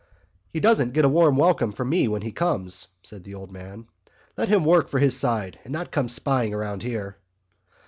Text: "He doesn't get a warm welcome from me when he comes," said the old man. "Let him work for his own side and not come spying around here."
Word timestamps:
"He 0.51 0.59
doesn't 0.59 0.93
get 0.93 1.05
a 1.05 1.09
warm 1.09 1.37
welcome 1.37 1.73
from 1.73 1.89
me 1.89 2.07
when 2.07 2.23
he 2.23 2.31
comes," 2.31 2.87
said 3.03 3.23
the 3.23 3.35
old 3.35 3.51
man. 3.51 3.85
"Let 4.35 4.49
him 4.49 4.65
work 4.65 4.87
for 4.87 4.97
his 4.97 5.13
own 5.13 5.19
side 5.29 5.59
and 5.63 5.71
not 5.71 5.91
come 5.91 6.09
spying 6.09 6.55
around 6.55 6.81
here." 6.81 7.17